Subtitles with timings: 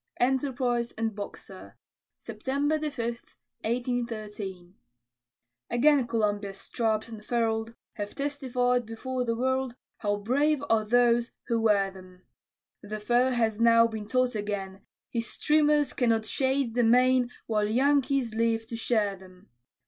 [0.19, 1.77] ENTERPRISE AND BOXER
[2.17, 3.07] [September 5,
[3.63, 4.73] 1813]
[5.69, 11.95] Again Columbia's stripes, unfurl'd, Have testified before the world, How brave are those who wear
[11.95, 12.23] 'em;
[12.81, 18.33] The foe has now been taught again His streamers cannot shade the main While Yankees
[18.33, 19.51] live to share 'em.